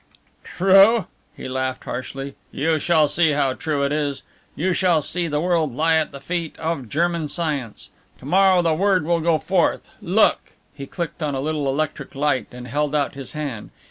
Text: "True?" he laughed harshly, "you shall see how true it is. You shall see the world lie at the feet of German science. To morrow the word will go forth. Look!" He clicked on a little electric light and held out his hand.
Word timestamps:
"True?" 0.43 1.05
he 1.37 1.47
laughed 1.47 1.83
harshly, 1.83 2.33
"you 2.51 2.79
shall 2.79 3.07
see 3.07 3.33
how 3.33 3.53
true 3.53 3.83
it 3.83 3.91
is. 3.91 4.23
You 4.55 4.73
shall 4.73 5.03
see 5.03 5.27
the 5.27 5.39
world 5.39 5.75
lie 5.75 5.97
at 5.97 6.11
the 6.11 6.19
feet 6.19 6.57
of 6.57 6.89
German 6.89 7.27
science. 7.27 7.91
To 8.17 8.25
morrow 8.25 8.63
the 8.63 8.73
word 8.73 9.05
will 9.05 9.19
go 9.21 9.37
forth. 9.37 9.87
Look!" 10.01 10.53
He 10.73 10.87
clicked 10.87 11.21
on 11.21 11.35
a 11.35 11.39
little 11.39 11.67
electric 11.69 12.15
light 12.15 12.47
and 12.51 12.67
held 12.67 12.95
out 12.95 13.13
his 13.13 13.33
hand. 13.33 13.69